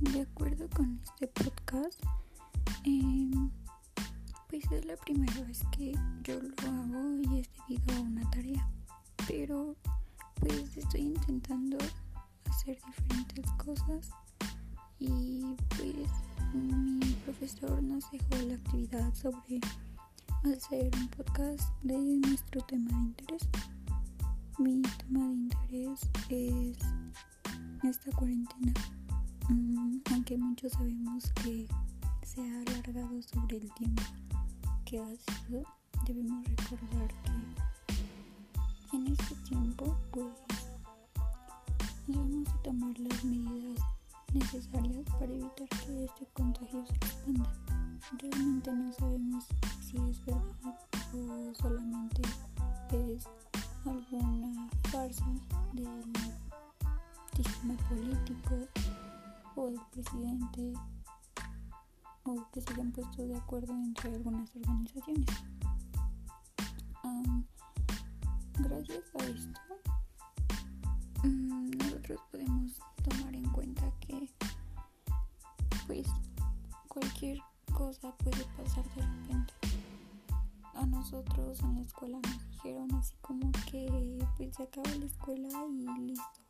de 0.00 0.22
acuerdo 0.22 0.68
con 0.70 1.00
este 1.04 1.26
podcast, 1.28 2.00
eh, 2.84 3.30
pues 4.48 4.64
es 4.70 4.84
la 4.84 4.96
primera 4.96 5.40
vez 5.42 5.62
que 5.76 5.92
yo 6.22 6.40
lo 6.40 6.54
hago 6.68 7.16
y 7.22 7.40
es 7.40 7.48
debido 7.68 7.96
a 7.96 8.00
una 8.00 8.30
tarea, 8.30 8.68
pero 9.26 9.76
pues 10.40 10.76
estoy 10.76 11.00
intentando 11.00 11.78
hacer 12.48 12.78
diferentes 12.86 13.50
cosas. 13.52 14.10
Y 15.00 15.54
pues 15.68 16.10
mi 16.54 17.00
profesor 17.24 17.82
nos 17.82 18.10
dejó 18.10 18.42
la 18.46 18.54
actividad 18.54 19.14
sobre 19.14 19.60
hacer 20.44 20.90
un 20.96 21.08
podcast 21.08 21.68
de 21.82 21.98
nuestro 21.98 22.60
tema 22.62 22.90
de 22.90 22.96
interés. 22.96 23.48
Mi 24.58 24.82
tema 24.82 25.26
de 25.28 25.34
interés 25.34 26.00
es 26.28 26.78
esta 27.84 28.10
cuarentena, 28.16 28.72
aunque 29.48 30.36
muchos 30.36 30.72
sabemos 30.72 31.32
que 31.42 31.66
se 32.22 32.40
ha 32.42 32.60
alargado 32.60 33.22
sobre 33.22 33.56
el 33.56 33.72
tiempo 33.74 34.02
que 34.84 35.00
ha 35.00 35.06
sido, 35.06 35.62
debemos 36.06 36.44
recordar 36.44 37.08
que 37.22 38.96
en 38.96 39.06
este 39.06 39.34
tiempo 39.48 39.96
pues 40.10 40.26
debemos 42.06 42.62
tomar 42.62 42.98
las 42.98 43.24
medidas 43.24 43.78
necesarias 44.34 45.04
para 45.18 45.32
evitar 45.32 45.68
que 45.68 46.04
este 46.04 46.26
contagio 46.34 46.84
se 46.86 46.94
expanda. 46.94 47.52
Realmente 48.18 48.72
no 48.72 48.92
sabemos 48.92 49.44
si 49.80 49.96
es 49.96 50.24
verdad 50.26 50.78
o 51.14 51.54
solamente 51.54 52.22
es 52.92 53.26
alguna 53.86 54.68
farsa 54.90 55.24
del 55.72 56.12
sistema 57.34 57.76
político 57.88 58.87
o 59.58 59.70
del 59.70 59.80
presidente 59.90 60.72
o 62.24 62.46
que 62.52 62.60
se 62.60 62.72
hayan 62.74 62.92
puesto 62.92 63.26
de 63.26 63.36
acuerdo 63.36 63.72
entre 63.72 64.14
algunas 64.14 64.54
organizaciones. 64.54 65.26
Gracias 68.60 69.04
a 69.14 69.24
esto, 69.24 69.60
um, 71.24 71.70
nosotros 71.70 72.20
podemos 72.30 72.72
tomar 73.02 73.34
en 73.34 73.48
cuenta 73.50 73.90
que 74.00 74.28
pues 75.86 76.06
cualquier 76.88 77.38
cosa 77.72 78.12
puede 78.18 78.44
pasar 78.56 78.84
de 78.94 79.02
repente. 79.02 79.54
A 80.74 80.86
nosotros 80.86 81.60
en 81.60 81.76
la 81.76 81.80
escuela 81.82 82.18
nos 82.22 82.50
dijeron 82.50 82.94
así 82.94 83.14
como 83.20 83.50
que 83.70 84.18
pues 84.36 84.54
se 84.54 84.62
acaba 84.62 84.90
la 84.94 85.06
escuela 85.06 85.48
y 85.66 85.86
listo. 86.00 86.40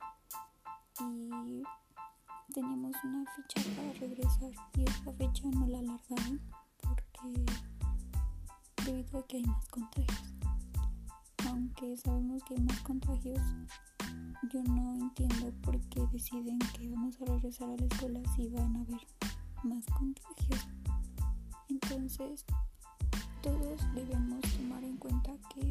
Y 1.01 1.63
teníamos 2.55 2.95
una 3.05 3.25
fecha 3.33 3.71
para 3.77 3.93
regresar 3.95 4.51
y 4.77 4.83
esa 4.83 5.13
fecha 5.13 5.43
no 5.53 5.67
la 5.67 5.79
alargaron 5.81 6.41
porque 6.81 7.45
debido 8.85 9.19
a 9.19 9.27
que 9.27 9.37
hay 9.37 9.45
más 9.45 9.69
contagios. 9.69 10.35
Aunque 11.49 11.97
sabemos 11.97 12.43
que 12.45 12.55
hay 12.55 12.61
más 12.61 12.81
contagios, 12.81 13.41
yo 14.51 14.63
no 14.65 14.95
entiendo 14.95 15.53
por 15.63 15.79
qué 15.89 16.07
deciden 16.13 16.59
que 16.75 16.91
vamos 16.91 17.21
a 17.21 17.27
regresar 17.27 17.71
a 17.71 17.77
la 17.77 17.87
escuela 17.87 18.21
si 18.35 18.49
van 18.49 18.77
a 18.77 18.81
haber 18.81 19.07
más 19.65 19.85
contagios. 19.87 20.67
Entonces, 21.69 22.45
todos 23.43 23.95
debemos 23.95 24.41
tomar 24.57 24.83
en 24.85 24.97
cuenta 24.97 25.33
que 25.55 25.71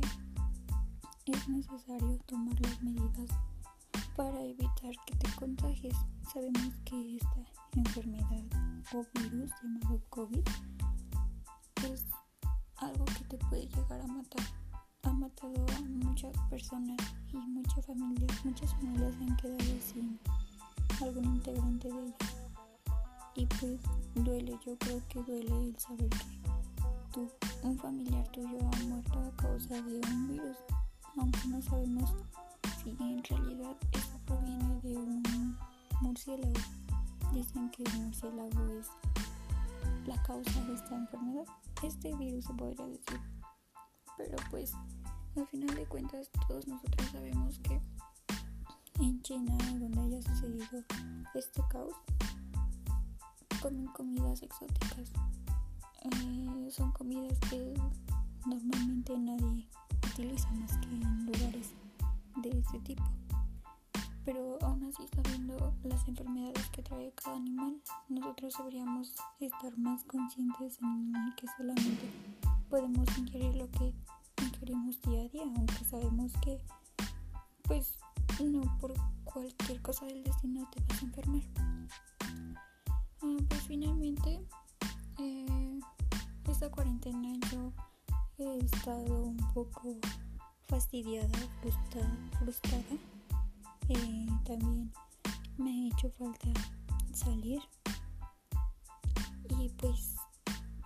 es 1.26 1.50
necesario 1.50 2.18
tomar 2.26 2.60
las 2.62 2.82
medidas 2.84 3.30
para 4.18 4.42
evitar 4.42 4.92
que 5.06 5.16
te 5.16 5.32
contagies. 5.36 5.96
Sabemos 6.34 6.74
que 6.86 7.18
esta 7.18 7.46
enfermedad 7.76 8.44
o 8.92 9.06
virus 9.14 9.52
llamado 9.62 10.02
COVID 10.10 10.44
es 11.92 12.04
algo 12.78 13.06
que 13.06 13.24
te 13.26 13.38
puede 13.46 13.68
llegar 13.68 14.02
a 14.02 14.08
matar. 14.08 14.44
Ha 15.04 15.12
matado 15.12 15.66
a 15.78 15.82
muchas 15.82 16.36
personas 16.50 16.98
y 17.32 17.38
muchas 17.38 17.86
familias, 17.86 18.44
muchas 18.44 18.74
familias 18.74 19.14
han 19.22 19.38
quedado 19.38 19.82
sin 19.82 20.20
algún 21.00 21.26
integrante 21.26 21.88
de 21.88 22.00
ellos. 22.00 22.16
Y 23.36 23.46
pues 23.46 23.80
duele, 24.16 24.58
yo 24.66 24.76
creo 24.80 25.00
que 25.10 25.22
duele 25.22 25.68
el 25.68 25.80
saber 25.80 26.10
que 26.10 26.40
tú, 27.14 27.30
un 27.62 27.78
familiar 27.78 28.28
tuyo 28.30 28.58
ha 28.60 28.84
muerto 28.86 29.20
a 29.20 29.32
causa 29.44 29.80
de 29.80 30.02
un 30.12 30.28
virus, 30.28 30.58
aunque 31.18 31.48
no 31.50 31.62
sabemos 31.62 32.16
si 32.84 32.90
en 33.04 33.24
realidad 33.24 33.76
esto 33.92 34.07
proviene 34.28 34.80
de 34.82 34.98
un 34.98 35.58
murciélago. 36.02 36.54
Dicen 37.34 37.72
que 37.72 37.84
el 37.84 38.00
murciélago 38.02 38.68
es 38.80 38.88
la 40.06 40.22
causa 40.24 40.64
de 40.66 40.76
esta 40.76 40.96
enfermedad. 40.96 41.46
Este 41.84 42.16
virus 42.16 42.46
se 42.46 42.54
podría 42.54 42.86
decir. 42.88 43.20
Pero 44.18 44.36
pues 44.52 44.74
al 45.36 45.48
final 45.48 45.76
de 45.76 45.86
cuentas 45.86 46.30
todos 46.48 46.68
nosotros 46.68 47.10
sabemos 47.12 47.60
que 47.60 47.82
en 49.00 49.22
China, 49.22 49.56
donde 49.80 50.02
haya 50.02 50.22
sucedido 50.22 50.84
este 51.36 51.62
caos, 51.70 51.94
comen 53.62 53.88
comidas 53.88 54.42
exóticas. 54.42 55.12
Eh, 56.04 56.70
son 56.72 56.92
comidas 56.92 57.38
que 57.50 57.74
normalmente 58.46 59.18
nadie 59.18 59.68
utiliza 60.12 60.50
más 60.52 60.78
que 60.78 60.88
en 60.88 61.26
lugares 61.26 61.74
de 62.42 62.50
este 62.58 62.80
tipo. 62.80 63.04
Pero 64.28 64.60
aún 64.62 64.84
así, 64.84 65.08
sabiendo 65.16 65.74
las 65.84 66.06
enfermedades 66.06 66.70
que 66.72 66.84
trae 66.84 67.14
cada 67.14 67.38
animal, 67.38 67.82
nosotros 68.10 68.56
deberíamos 68.58 69.16
estar 69.40 69.78
más 69.78 70.04
conscientes 70.04 70.78
en 70.82 71.14
que 71.38 71.48
solamente 71.56 72.12
podemos 72.70 73.08
ingerir 73.18 73.56
lo 73.56 73.72
que 73.72 73.94
ingerimos 74.44 75.02
día 75.04 75.22
a 75.22 75.30
día, 75.30 75.44
aunque 75.44 75.86
sabemos 75.86 76.34
que, 76.44 76.60
pues, 77.62 77.94
no 78.44 78.64
por 78.82 78.94
cualquier 79.24 79.82
cosa 79.82 80.06
del 80.08 80.22
destino 80.26 80.70
te 80.72 80.84
vas 80.90 81.02
a 81.02 81.06
enfermar. 81.06 81.44
Ah, 83.22 83.38
pues 83.48 83.62
finalmente, 83.66 84.46
eh, 85.20 85.80
esta 86.50 86.70
cuarentena 86.70 87.30
yo 87.50 87.72
he 88.40 88.58
estado 88.58 89.22
un 89.22 89.38
poco 89.54 89.96
fastidiada, 90.68 91.40
frustrada. 92.42 92.98
Eh, 93.90 94.28
también 94.46 94.92
me 95.58 95.72
ha 95.72 95.88
hecho 95.88 96.10
falta 96.12 96.48
salir. 97.14 97.62
Y 99.60 99.70
pues 99.70 100.16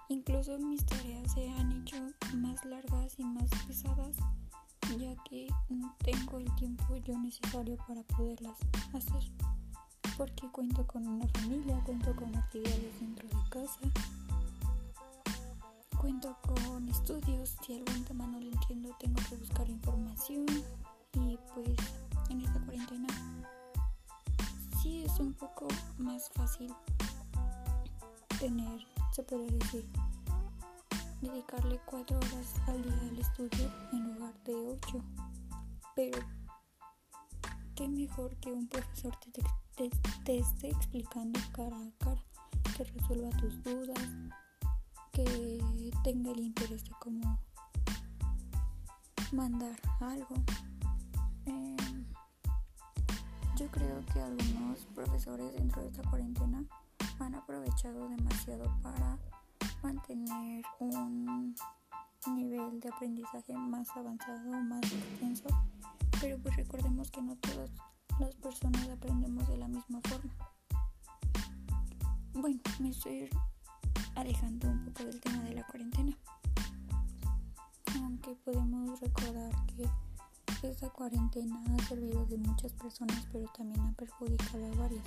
incluso 0.09 0.57
mis 0.59 0.85
tareas 0.85 1.33
se 1.33 1.49
han 1.49 1.71
hecho 1.71 1.97
más 2.35 2.63
largas 2.65 3.17
y 3.17 3.23
más 3.23 3.49
pesadas 3.67 4.17
ya 4.97 5.15
que 5.23 5.47
no 5.69 5.95
tengo 6.03 6.37
el 6.37 6.53
tiempo 6.55 6.97
yo 6.97 7.17
necesario 7.17 7.77
para 7.87 8.03
poderlas 8.03 8.57
hacer 8.93 9.23
porque 10.17 10.49
cuento 10.51 10.85
con 10.85 11.07
una 11.07 11.27
familia, 11.29 11.81
cuento 11.85 12.13
con 12.15 12.35
actividades 12.35 12.99
dentro 12.99 13.27
de 13.27 13.49
casa 13.49 13.79
cuento 15.97 16.35
con 16.41 16.89
estudios, 16.89 17.55
si 17.65 17.73
algún 17.75 18.03
tema 18.03 18.27
no 18.27 18.39
lo 18.39 18.51
entiendo 18.51 18.89
tengo 18.99 19.19
que 19.29 19.35
buscar 19.37 19.69
información 19.69 20.45
un 25.21 25.33
poco 25.35 25.67
más 25.99 26.29
fácil 26.33 26.73
tener, 28.39 28.81
se 29.11 29.21
puede 29.21 29.51
decir, 29.51 29.87
dedicarle 31.21 31.79
cuatro 31.85 32.17
horas 32.17 32.55
al 32.67 32.81
día 32.81 33.01
al 33.09 33.19
estudio 33.19 33.71
en 33.93 34.13
lugar 34.13 34.33
de 34.43 34.55
ocho. 34.55 35.03
Pero 35.95 36.19
qué 37.75 37.87
mejor 37.87 38.35
que 38.37 38.51
un 38.51 38.67
profesor 38.67 39.15
te, 39.17 39.43
te, 39.75 39.89
te 40.25 40.39
esté 40.39 40.69
explicando 40.69 41.39
cara 41.53 41.77
a 41.77 42.03
cara, 42.03 42.23
que 42.75 42.83
resuelva 42.83 43.29
tus 43.37 43.63
dudas, 43.63 43.99
que 45.11 45.61
tenga 46.03 46.31
el 46.31 46.39
interés 46.39 46.83
de 46.83 46.91
cómo 46.99 47.39
mandar 49.31 49.79
algo. 49.99 50.35
Yo 53.61 53.67
creo 53.67 54.03
que 54.11 54.19
algunos 54.19 54.79
profesores 54.95 55.53
dentro 55.53 55.83
de 55.83 55.89
esta 55.89 56.01
cuarentena 56.09 56.63
han 57.19 57.35
aprovechado 57.35 58.09
demasiado 58.09 58.63
para 58.81 59.19
mantener 59.83 60.65
un 60.79 61.55
nivel 62.25 62.79
de 62.79 62.89
aprendizaje 62.89 63.53
más 63.53 63.87
avanzado, 63.95 64.49
más 64.63 64.81
extenso, 64.81 65.45
pero 66.19 66.39
pues 66.39 66.55
recordemos 66.55 67.11
que 67.11 67.21
no 67.21 67.35
todas 67.35 67.69
las 68.19 68.33
personas 68.37 68.89
aprendemos 68.89 69.47
de 69.47 69.57
la 69.57 69.67
misma 69.67 70.01
forma. 70.09 70.33
Bueno, 72.33 72.59
me 72.79 72.89
estoy 72.89 73.29
alejando 74.15 74.69
un 74.69 74.85
poco 74.85 75.03
del 75.03 75.21
tema 75.21 75.43
de 75.43 75.53
la 75.53 75.67
cuarentena. 75.67 76.17
Aunque 77.97 78.33
podemos 78.43 78.99
recordar 78.99 79.51
que 79.67 79.87
esta 80.69 80.89
cuarentena 80.89 81.61
ha 81.65 81.87
servido 81.87 82.25
de 82.25 82.37
muchas 82.37 82.71
personas, 82.73 83.25
pero 83.31 83.47
también 83.57 83.81
ha 83.81 83.93
perjudicado 83.93 84.65
a 84.65 84.75
varias. 84.75 85.03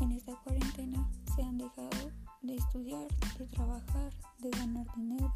en 0.00 0.12
esta 0.12 0.34
cuarentena 0.42 1.08
se 1.34 1.42
han 1.42 1.58
dejado 1.58 2.10
de 2.42 2.54
estudiar, 2.54 3.06
de 3.38 3.46
trabajar, 3.46 4.12
de 4.38 4.50
ganar 4.50 4.86
dinero, 4.96 5.34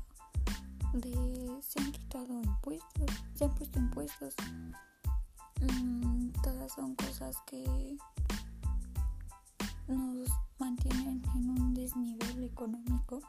de 0.93 1.59
se 1.63 1.81
han 1.81 1.93
quitado 1.93 2.43
impuestos, 2.43 3.11
se 3.35 3.45
han 3.45 3.55
puesto 3.55 3.79
impuestos. 3.79 4.35
Mm, 5.61 6.31
todas 6.43 6.73
son 6.73 6.95
cosas 6.97 7.37
que 7.47 7.97
nos 9.89 10.29
mantienen 10.59 11.23
en 11.35 11.51
un 11.51 11.75
desnivel 11.75 12.45
económico, 12.45 13.21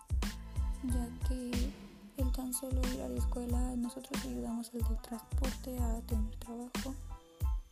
solo 2.59 2.81
ir 2.91 3.01
a 3.03 3.07
la 3.07 3.19
escuela 3.19 3.75
nosotros 3.75 4.19
ayudamos 4.25 4.73
al 4.73 4.81
del 4.81 5.01
transporte 5.01 5.77
a 5.79 6.01
tener 6.07 6.35
trabajo. 6.37 6.95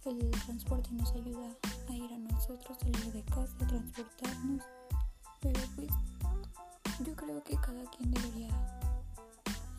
El 0.05 0.29
transporte 0.45 0.91
nos 0.91 1.11
ayuda 1.13 1.49
a 1.89 1.93
ir 1.93 2.13
a 2.13 2.17
nosotros, 2.19 2.77
salir 2.77 3.11
de 3.11 3.23
casa, 3.23 3.57
transportarnos. 3.67 4.61
Pero 5.41 5.59
pues 5.75 5.89
yo 7.03 7.15
creo 7.15 7.43
que 7.43 7.55
cada 7.57 7.83
quien 7.89 8.11
debería 8.11 8.49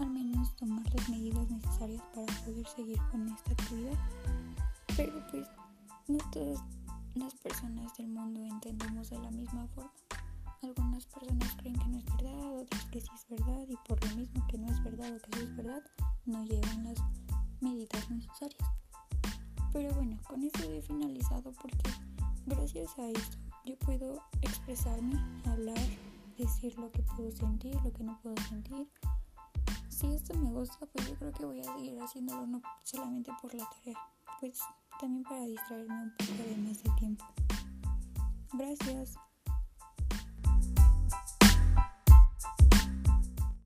al 0.01 0.11
menos 0.11 0.57
tomar 0.57 0.85
las 0.93 1.09
medidas 1.09 1.49
necesarias 1.51 2.03
para 2.13 2.45
poder 2.45 2.67
seguir 2.67 2.99
con 3.13 3.29
esta 3.29 3.53
actividad. 3.53 3.99
Pero 4.97 5.25
pues 5.31 5.47
no 6.09 6.19
todas 6.33 6.61
las 7.15 7.35
personas 7.35 7.97
del 7.97 8.09
mundo 8.09 8.45
entendemos 8.45 9.11
de 9.11 9.19
la 9.21 9.31
misma 9.31 9.69
forma. 9.69 10.06
Algunas 10.67 11.07
personas 11.07 11.55
creen 11.59 11.79
que 11.79 11.87
no 11.87 11.99
es 11.99 12.05
verdad, 12.17 12.61
otras 12.61 12.85
que 12.87 13.01
sí 13.01 13.09
es 13.15 13.29
verdad 13.29 13.65
y 13.69 13.77
por 13.87 14.05
lo 14.05 14.17
mismo 14.17 14.45
que 14.49 14.59
no 14.59 14.67
es 14.67 14.83
verdad 14.83 15.15
o 15.15 15.19
que 15.21 15.39
sí 15.39 15.45
es 15.45 15.57
verdad, 15.57 15.83
no 16.25 16.45
llevan 16.45 16.85
las 16.85 16.99
medidas 17.61 18.11
necesarias. 18.11 18.69
Pero 19.73 19.95
bueno, 19.95 20.19
con 20.27 20.43
eso 20.43 20.73
he 20.73 20.83
finalizado 20.83 21.53
porque 21.53 21.89
gracias 22.47 22.99
a 22.99 23.07
esto 23.11 23.39
yo 23.65 23.79
puedo 23.79 24.21
expresarme, 24.43 25.15
hablar, 25.45 25.79
decir 26.37 26.77
lo 26.81 26.91
que 26.91 27.03
puedo 27.15 27.31
sentir, 27.31 27.77
lo 27.85 27.93
que 27.93 28.03
no 28.03 28.19
puedo 28.21 28.37
sentir. 28.49 28.89
Si 29.89 30.09
esto 30.09 30.35
me 30.35 30.51
gusta, 30.51 30.85
pues 30.87 31.09
yo 31.09 31.15
creo 31.15 31.31
que 31.31 31.45
voy 31.45 31.61
a 31.61 31.77
seguir 31.77 32.01
haciéndolo 32.01 32.45
no 32.45 32.63
solamente 32.83 33.31
por 33.41 33.55
la 33.55 33.71
tarea, 33.71 33.99
pues 34.41 34.59
también 34.99 35.23
para 35.23 35.43
distraerme 35.43 36.03
un 36.03 36.13
poco 36.19 36.43
de 36.43 36.57
más 36.57 36.83
de 36.83 36.91
tiempo. 36.99 37.25
Gracias. 38.53 39.17